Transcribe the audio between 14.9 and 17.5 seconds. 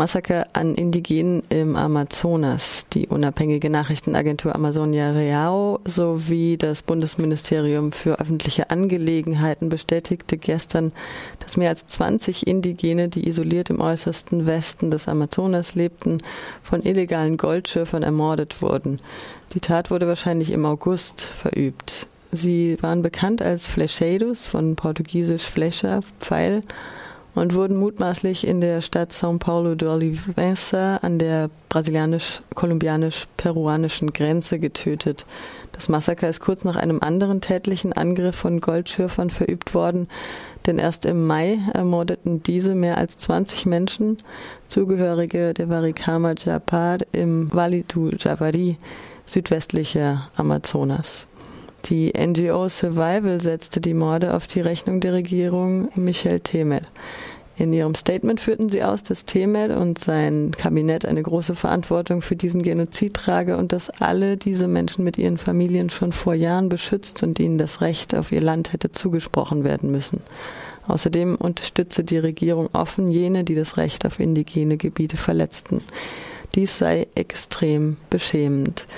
des Amazonas lebten, von illegalen